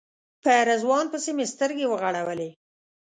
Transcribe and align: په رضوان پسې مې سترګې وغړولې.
په 0.43 0.53
رضوان 0.69 1.05
پسې 1.11 1.31
مې 1.37 1.45
سترګې 1.53 1.85
وغړولې. 1.89 2.49